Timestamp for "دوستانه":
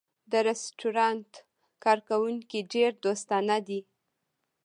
3.05-3.57